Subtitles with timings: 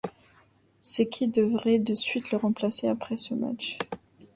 [0.81, 3.77] C'est qui devrait de suite le remplacer après ce match.